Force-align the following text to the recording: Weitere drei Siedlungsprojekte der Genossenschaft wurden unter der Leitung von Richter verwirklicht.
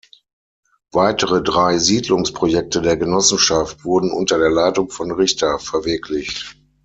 Weitere 0.93 1.43
drei 1.43 1.77
Siedlungsprojekte 1.77 2.81
der 2.81 2.97
Genossenschaft 2.97 3.85
wurden 3.85 4.09
unter 4.11 4.39
der 4.39 4.49
Leitung 4.49 4.89
von 4.89 5.11
Richter 5.11 5.59
verwirklicht. 5.59 6.57